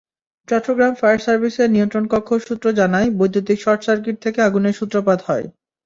Chittagong 0.47 0.93
fire 0.99 1.19
সার্ভিসের 1.25 1.69
নিয়ন্ত্রণকক্ষ 1.71 2.29
সূত্র 2.39 2.65
জানায়, 2.79 3.07
বৈদ্যুতিক 3.17 3.57
শর্টসার্কিট 3.61 4.15
থেকে 4.25 4.39
আগুনের 4.47 4.77
সূত্রপাত 4.79 5.19
হয়। 5.27 5.45